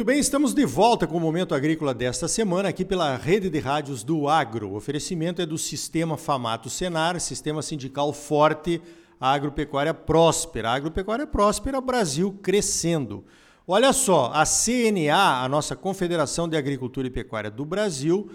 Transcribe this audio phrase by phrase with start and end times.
[0.00, 3.58] Muito bem, estamos de volta com o Momento Agrícola desta semana, aqui pela rede de
[3.58, 4.70] rádios do Agro.
[4.70, 8.80] O oferecimento é do Sistema Famato Senar, Sistema Sindical Forte,
[9.20, 10.70] Agropecuária Próspera.
[10.70, 13.26] Agropecuária Próspera, Brasil crescendo.
[13.66, 18.30] Olha só, a CNA, a nossa Confederação de Agricultura e Pecuária do Brasil,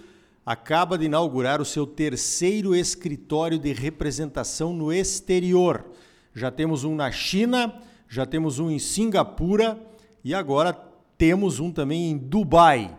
[0.45, 5.83] acaba de inaugurar o seu terceiro escritório de representação no exterior.
[6.31, 7.73] Já temos um na China,
[8.07, 9.79] já temos um em Singapura
[10.23, 12.95] e agora temos um também em Dubai.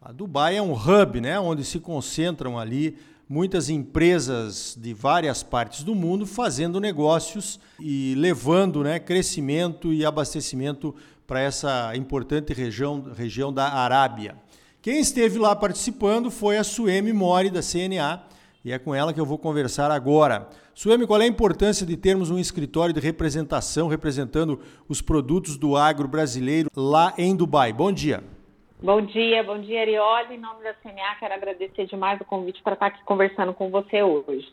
[0.00, 2.96] A Dubai é um hub, né, onde se concentram ali
[3.28, 10.94] muitas empresas de várias partes do mundo fazendo negócios e levando né, crescimento e abastecimento
[11.26, 14.34] para essa importante região, região da Arábia.
[14.80, 18.22] Quem esteve lá participando foi a Suemi Mori, da CNA,
[18.68, 20.46] e é com ela que eu vou conversar agora.
[20.74, 25.74] Suemi, qual é a importância de termos um escritório de representação representando os produtos do
[25.74, 27.72] agro brasileiro lá em Dubai?
[27.72, 28.22] Bom dia.
[28.82, 30.34] Bom dia, bom dia, Arioli.
[30.34, 34.02] Em nome da CNA, quero agradecer demais o convite para estar aqui conversando com você
[34.02, 34.46] hoje.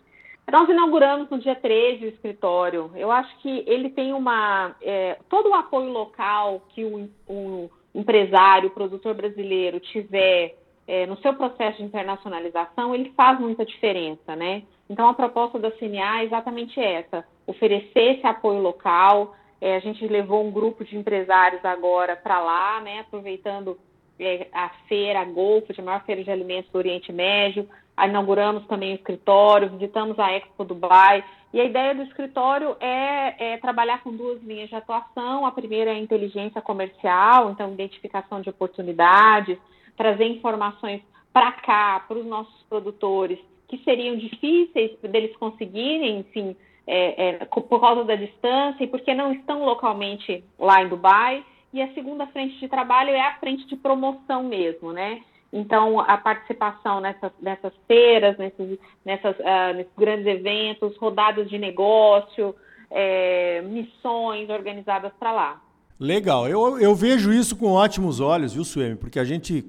[0.49, 2.91] Nós inauguramos no dia 13 o escritório.
[2.95, 4.73] Eu acho que ele tem uma.
[4.81, 10.55] É, todo o apoio local que o, o empresário, o produtor brasileiro tiver
[10.87, 14.63] é, no seu processo de internacionalização, ele faz muita diferença, né?
[14.89, 19.35] Então, a proposta da CNA é exatamente essa: oferecer esse apoio local.
[19.59, 22.99] É, a gente levou um grupo de empresários agora para lá, né?
[22.99, 23.79] Aproveitando
[24.19, 27.67] é, a feira a Golfo, a maior feira de alimentos do Oriente Médio.
[28.03, 31.23] Inauguramos também o escritório, visitamos a Expo Dubai.
[31.53, 35.45] E a ideia do escritório é, é, trabalhar com duas linhas de atuação.
[35.45, 39.57] A primeira é a inteligência comercial, então identificação de oportunidades,
[39.97, 41.01] trazer informações
[41.33, 46.55] para cá, para os nossos produtores, que seriam difíceis deles conseguirem, enfim,
[46.87, 51.43] é, é, por causa da distância e porque não estão localmente lá em Dubai.
[51.73, 55.21] E a segunda frente de trabalho é a frente de promoção mesmo, né?
[55.51, 62.55] Então, a participação nessas, nessas feiras, nesses, nessas, uh, nesses grandes eventos, rodadas de negócio,
[62.91, 65.61] é, missões organizadas para lá.
[65.99, 68.95] Legal, eu, eu vejo isso com ótimos olhos, viu, Suemi?
[68.97, 69.63] Porque a gente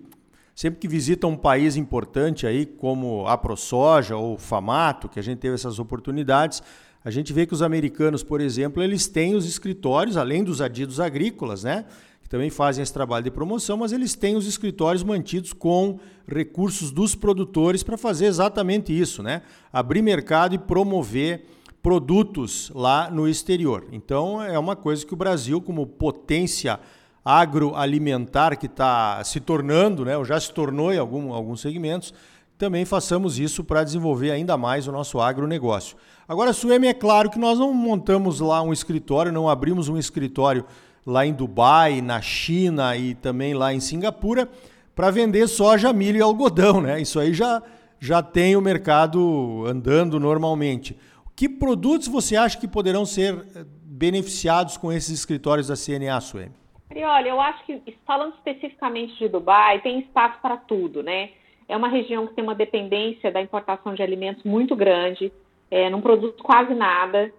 [0.56, 5.38] sempre que visita um país importante aí, como a ProSoja ou Famato, que a gente
[5.38, 6.62] teve essas oportunidades,
[7.04, 10.98] a gente vê que os americanos, por exemplo, eles têm os escritórios, além dos adidos
[10.98, 11.84] agrícolas, né?
[12.22, 16.90] Que também fazem esse trabalho de promoção, mas eles têm os escritórios mantidos com recursos
[16.90, 19.42] dos produtores para fazer exatamente isso, né?
[19.70, 21.44] Abrir mercado e promover
[21.82, 23.86] produtos lá no exterior.
[23.92, 26.80] Então é uma coisa que o Brasil, como potência
[27.26, 32.14] agroalimentar que está se tornando, né, ou já se tornou em algum, alguns segmentos,
[32.56, 35.96] também façamos isso para desenvolver ainda mais o nosso agronegócio.
[36.28, 40.64] Agora, Suemi, é claro que nós não montamos lá um escritório, não abrimos um escritório
[41.04, 44.48] lá em Dubai, na China e também lá em Singapura
[44.94, 47.00] para vender soja, milho e algodão, né?
[47.00, 47.60] Isso aí já,
[47.98, 50.96] já tem o mercado andando normalmente.
[51.34, 56.65] Que produtos você acha que poderão ser eh, beneficiados com esses escritórios da CNA, Suemi?
[56.96, 61.28] E olha, eu acho que, falando especificamente de Dubai, tem espaço para tudo, né?
[61.68, 65.30] É uma região que tem uma dependência da importação de alimentos muito grande,
[65.70, 67.30] é, não produz quase nada.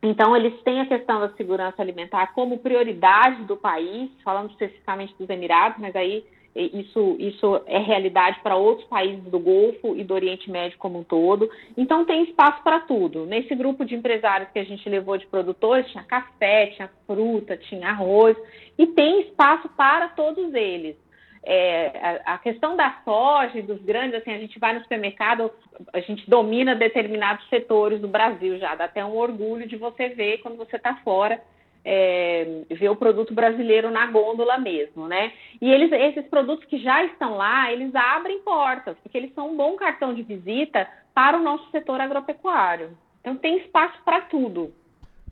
[0.00, 5.28] Então, eles têm a questão da segurança alimentar como prioridade do país, falando especificamente dos
[5.28, 6.24] Emirados, mas aí
[6.54, 11.04] isso, isso é realidade para outros países do Golfo e do Oriente Médio como um
[11.04, 11.48] todo.
[11.76, 13.24] Então, tem espaço para tudo.
[13.24, 17.90] Nesse grupo de empresários que a gente levou de produtores, tinha café, tinha fruta, tinha
[17.90, 18.36] arroz,
[18.76, 20.96] e tem espaço para todos eles.
[21.42, 25.50] É, a, a, questão da soja e dos grandes, assim, a gente vai no supermercado,
[25.92, 30.38] a gente domina determinados setores do Brasil já, dá até um orgulho de você ver
[30.38, 31.40] quando você está fora
[31.84, 35.32] é, ver o produto brasileiro na gôndola mesmo, né?
[35.60, 39.56] E eles, esses produtos que já estão lá, eles abrem portas, porque eles são um
[39.56, 42.96] bom cartão de visita para o nosso setor agropecuário.
[43.20, 44.72] Então tem espaço para tudo.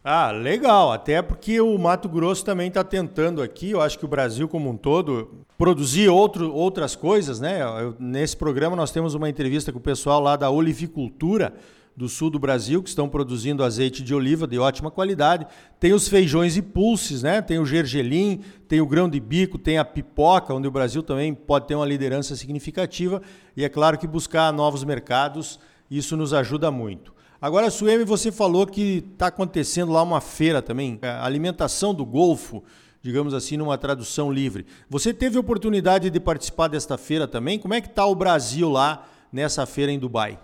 [0.04, 0.92] Ah, legal.
[0.92, 4.70] Até porque o Mato Grosso também está tentando aqui, eu acho que o Brasil como
[4.70, 7.60] um todo, produzir outro, outras coisas, né?
[7.62, 11.52] Eu, nesse programa nós temos uma entrevista com o pessoal lá da olivicultura,
[11.98, 15.44] do sul do Brasil que estão produzindo azeite de oliva de ótima qualidade.
[15.80, 17.42] Tem os feijões e pulses, né?
[17.42, 21.34] Tem o gergelim, tem o grão de bico, tem a pipoca, onde o Brasil também
[21.34, 23.20] pode ter uma liderança significativa.
[23.56, 25.58] E é claro que buscar novos mercados,
[25.90, 27.12] isso nos ajuda muito.
[27.42, 32.62] Agora, Suemi, você falou que está acontecendo lá uma feira também, a alimentação do Golfo,
[33.02, 34.66] digamos assim, numa tradução livre.
[34.88, 37.58] Você teve oportunidade de participar desta feira também?
[37.58, 40.38] Como é que está o Brasil lá nessa feira em Dubai?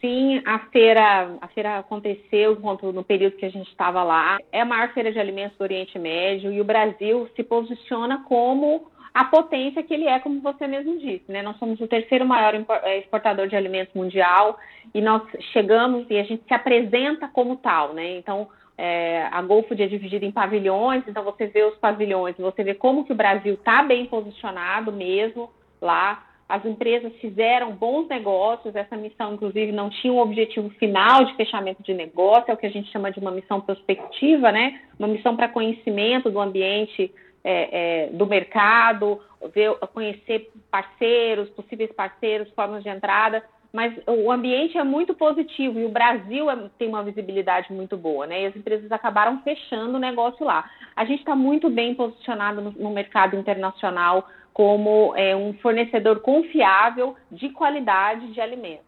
[0.00, 2.56] Sim, a feira, a feira aconteceu
[2.92, 4.38] no período que a gente estava lá.
[4.52, 8.88] É a maior feira de alimentos do Oriente Médio e o Brasil se posiciona como
[9.12, 11.24] a potência que ele é, como você mesmo disse.
[11.26, 11.42] Né?
[11.42, 14.56] Nós somos o terceiro maior eh, exportador de alimentos mundial
[14.94, 15.22] e nós
[15.52, 17.92] chegamos e a gente se apresenta como tal.
[17.94, 18.18] Né?
[18.18, 22.74] Então, é, a Golfood é dividida em pavilhões, então você vê os pavilhões, você vê
[22.74, 26.27] como que o Brasil está bem posicionado mesmo lá.
[26.48, 31.82] As empresas fizeram bons negócios, essa missão, inclusive, não tinha um objetivo final de fechamento
[31.82, 34.80] de negócio, é o que a gente chama de uma missão prospectiva, né?
[34.98, 37.12] Uma missão para conhecimento do ambiente
[37.44, 39.20] é, é, do mercado,
[39.54, 45.84] ver, conhecer parceiros, possíveis parceiros, formas de entrada, mas o ambiente é muito positivo e
[45.84, 48.42] o Brasil é, tem uma visibilidade muito boa, né?
[48.42, 50.68] E as empresas acabaram fechando o negócio lá.
[50.96, 57.14] A gente está muito bem posicionado no, no mercado internacional como é, um fornecedor confiável
[57.30, 58.86] de qualidade de alimentos.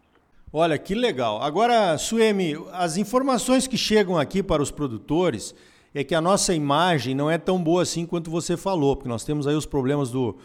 [0.53, 1.41] Olha, que legal.
[1.41, 5.55] Agora, Suemi, as informações que chegam aqui para os produtores
[5.95, 9.23] é que a nossa imagem não é tão boa assim quanto você falou, porque nós
[9.23, 10.37] temos aí os problemas do,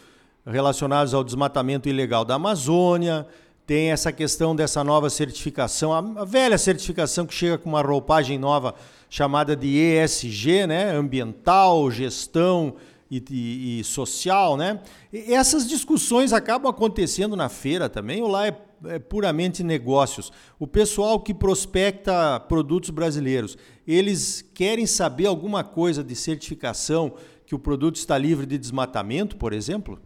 [0.47, 3.27] relacionados ao desmatamento ilegal da Amazônia,
[3.67, 8.77] tem essa questão dessa nova certificação, a, velha certificação que chega com uma roupagem nova
[9.11, 10.93] chamada de ESG, né?
[10.93, 12.77] Ambiental, gestão
[13.11, 14.81] e, e, e, social, né?
[15.13, 18.57] E essas discussões acabam acontecendo na feira também, ou lá é,
[18.87, 20.33] é, puramente negócios?
[20.59, 23.57] O pessoal que prospecta produtos brasileiros,
[23.87, 27.15] eles querem saber alguma coisa de certificação
[27.47, 30.01] que o produto está livre de desmatamento, por exemplo?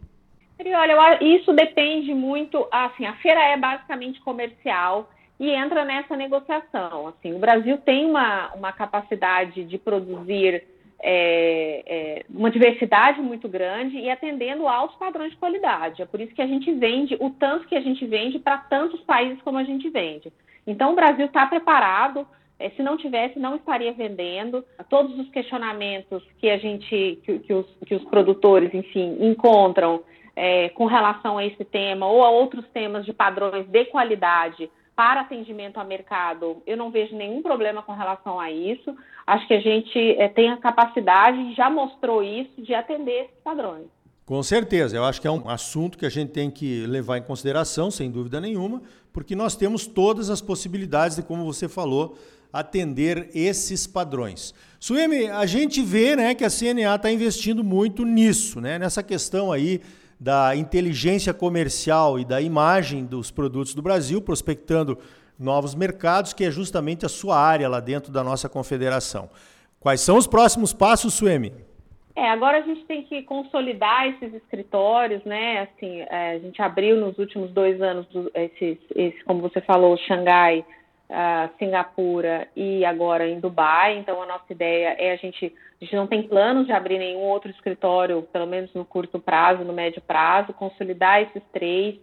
[0.58, 7.08] Olha, isso depende muito, assim, a feira é basicamente comercial e entra nessa negociação.
[7.08, 10.62] Assim, o Brasil tem uma, uma capacidade de produzir
[11.02, 16.02] é, é, uma diversidade muito grande e atendendo altos padrões de qualidade.
[16.02, 19.00] É por isso que a gente vende o tanto que a gente vende para tantos
[19.00, 20.32] países como a gente vende.
[20.66, 22.26] Então, o Brasil está preparado.
[22.58, 24.62] É, se não tivesse, não estaria vendendo.
[24.90, 30.02] Todos os questionamentos que a gente, que, que, os, que os produtores, enfim, encontram
[30.36, 34.70] é, com relação a esse tema ou a outros temas de padrões de qualidade
[35.00, 38.94] para atendimento a mercado, eu não vejo nenhum problema com relação a isso.
[39.26, 43.86] Acho que a gente é, tem a capacidade, já mostrou isso, de atender esses padrões.
[44.26, 47.22] Com certeza, eu acho que é um assunto que a gente tem que levar em
[47.22, 52.18] consideração, sem dúvida nenhuma, porque nós temos todas as possibilidades de, como você falou,
[52.52, 54.52] atender esses padrões.
[54.78, 59.50] Suemi, a gente vê né, que a CNA está investindo muito nisso, né, nessa questão
[59.50, 59.80] aí
[60.20, 64.98] da inteligência comercial e da imagem dos produtos do Brasil, prospectando
[65.38, 69.30] novos mercados, que é justamente a sua área lá dentro da nossa confederação.
[69.80, 71.54] Quais são os próximos passos, Suemi?
[72.14, 75.60] É, agora a gente tem que consolidar esses escritórios, né?
[75.60, 80.62] Assim, é, a gente abriu nos últimos dois anos esses, esse, como você falou, Xangai,
[81.58, 83.98] Singapura e agora em Dubai.
[83.98, 87.20] Então, a nossa ideia é a gente, a gente não tem planos de abrir nenhum
[87.20, 91.96] outro escritório, pelo menos no curto prazo, no médio prazo, consolidar esses três.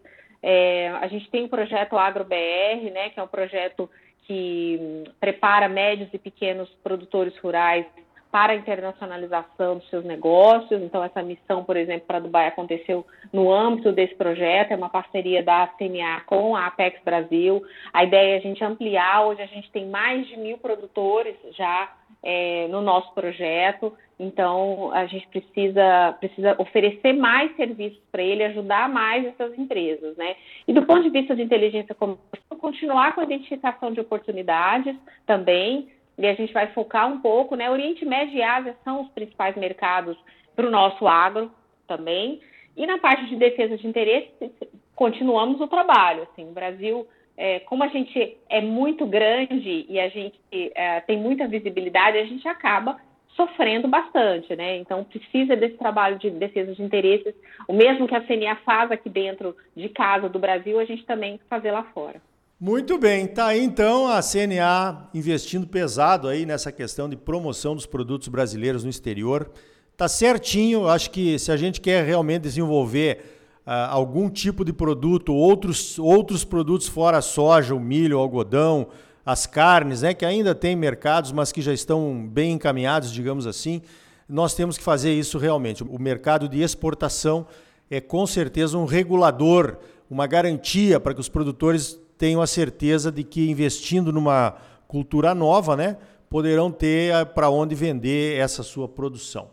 [0.43, 3.89] É, a gente tem o projeto AgroBR, né, que é um projeto
[4.23, 7.85] que hum, prepara médios e pequenos produtores rurais
[8.31, 10.81] para a internacionalização dos seus negócios.
[10.81, 15.43] Então, essa missão, por exemplo, para Dubai aconteceu no âmbito desse projeto, é uma parceria
[15.43, 17.63] da CMA com a Apex Brasil.
[17.93, 21.91] A ideia é a gente ampliar, hoje a gente tem mais de mil produtores já
[22.23, 28.89] é, no nosso projeto, então a gente precisa, precisa oferecer mais serviços para ele, ajudar
[28.89, 30.35] mais essas empresas, né?
[30.67, 35.89] E do ponto de vista de inteligência comercial, continuar com a identificação de oportunidades também,
[36.17, 37.69] e a gente vai focar um pouco, né?
[37.69, 40.17] Oriente Médio e Ásia são os principais mercados
[40.55, 41.51] para o nosso agro
[41.87, 42.41] também.
[42.75, 44.51] E na parte de defesa de interesse,
[44.95, 46.23] continuamos o trabalho.
[46.23, 51.17] Assim, o Brasil, é, como a gente é muito grande e a gente é, tem
[51.17, 52.99] muita visibilidade, a gente acaba
[53.35, 54.77] sofrendo bastante, né?
[54.77, 57.35] Então precisa desse trabalho de defesa de interesses,
[57.67, 61.39] o mesmo que a CNA faz aqui dentro de casa do Brasil, a gente também
[61.47, 62.19] fazer lá fora.
[62.59, 67.85] Muito bem, tá aí então a CNA investindo pesado aí nessa questão de promoção dos
[67.85, 69.51] produtos brasileiros no exterior.
[69.95, 73.19] Tá certinho, acho que se a gente quer realmente desenvolver
[73.59, 78.87] uh, algum tipo de produto, outros, outros produtos fora a soja, o milho, o algodão,
[79.23, 83.83] as carnes, né, que ainda tem mercados, mas que já estão bem encaminhados, digamos assim,
[84.27, 85.83] nós temos que fazer isso realmente.
[85.83, 87.45] O mercado de exportação
[87.87, 89.77] é com certeza um regulador,
[90.09, 94.55] uma garantia para que os produtores tenho a certeza de que investindo numa
[94.87, 95.97] cultura nova, né,
[96.29, 99.49] poderão ter eh, para onde vender essa sua produção.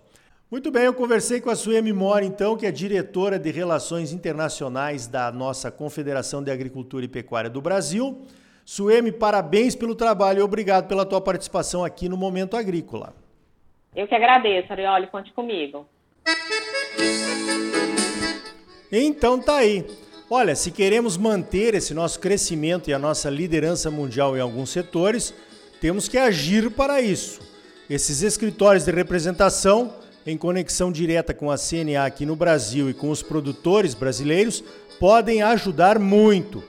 [0.51, 5.07] Muito bem, eu conversei com a Suemi Mori, então, que é diretora de Relações Internacionais
[5.07, 8.23] da nossa Confederação de Agricultura e Pecuária do Brasil.
[8.65, 13.15] Suemi, parabéns pelo trabalho e obrigado pela tua participação aqui no Momento Agrícola.
[13.95, 15.87] Eu que agradeço, Arioli, conte comigo.
[18.91, 19.85] Então tá aí.
[20.37, 25.33] Olha, se queremos manter esse nosso crescimento e a nossa liderança mundial em alguns setores,
[25.81, 27.39] temos que agir para isso.
[27.89, 29.95] Esses escritórios de representação,
[30.27, 34.65] em conexão direta com a CNA aqui no Brasil e com os produtores brasileiros,
[34.99, 36.65] podem ajudar muito.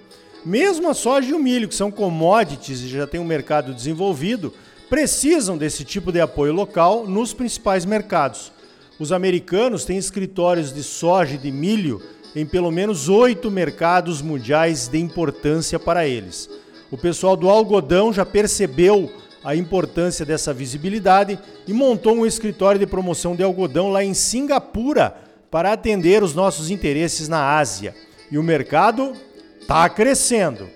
[0.46, 4.54] Mesmo a soja e o milho, que são commodities e já têm um mercado desenvolvido,
[4.88, 8.52] precisam desse tipo de apoio local nos principais mercados.
[9.00, 12.00] Os americanos têm escritórios de soja e de milho
[12.36, 16.50] em pelo menos oito mercados mundiais de importância para eles.
[16.92, 19.10] O pessoal do algodão já percebeu
[19.44, 25.16] a importância dessa visibilidade e montou um escritório de promoção de algodão lá em Singapura
[25.50, 27.96] para atender os nossos interesses na Ásia.
[28.30, 29.14] E o mercado
[29.62, 30.68] está crescendo.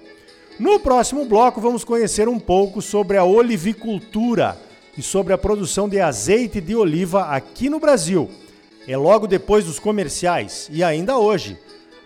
[0.58, 4.58] No próximo bloco, vamos conhecer um pouco sobre a olivicultura
[4.98, 8.30] e sobre a produção de azeite de oliva aqui no Brasil
[8.92, 11.56] é logo depois dos comerciais e ainda hoje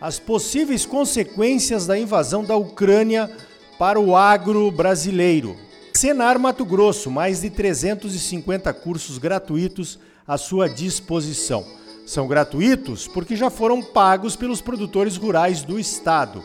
[0.01, 3.31] as possíveis consequências da invasão da Ucrânia
[3.79, 5.55] para o agro brasileiro.
[5.93, 9.97] Senar Mato Grosso, mais de 350 cursos gratuitos
[10.27, 11.65] à sua disposição.
[12.05, 16.43] São gratuitos porque já foram pagos pelos produtores rurais do estado.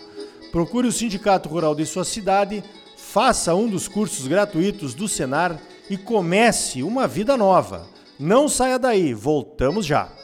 [0.53, 2.63] Procure o sindicato rural de sua cidade,
[2.97, 7.89] faça um dos cursos gratuitos do Senar e comece uma vida nova.
[8.21, 10.18] Não saia daí, voltamos já.